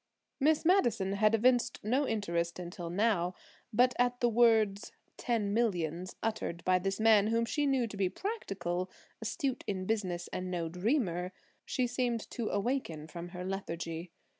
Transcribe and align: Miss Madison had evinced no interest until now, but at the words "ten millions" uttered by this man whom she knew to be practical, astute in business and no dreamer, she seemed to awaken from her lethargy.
Miss 0.39 0.65
Madison 0.65 1.13
had 1.13 1.35
evinced 1.35 1.79
no 1.83 2.07
interest 2.07 2.57
until 2.57 2.89
now, 2.89 3.35
but 3.71 3.93
at 3.99 4.19
the 4.19 4.29
words 4.29 4.91
"ten 5.15 5.53
millions" 5.53 6.15
uttered 6.23 6.65
by 6.65 6.79
this 6.79 6.99
man 6.99 7.27
whom 7.27 7.45
she 7.45 7.67
knew 7.67 7.85
to 7.85 7.97
be 7.97 8.09
practical, 8.09 8.89
astute 9.21 9.63
in 9.67 9.85
business 9.85 10.27
and 10.33 10.49
no 10.49 10.69
dreamer, 10.69 11.33
she 11.65 11.85
seemed 11.85 12.27
to 12.31 12.49
awaken 12.49 13.05
from 13.05 13.27
her 13.29 13.45
lethargy. 13.45 14.11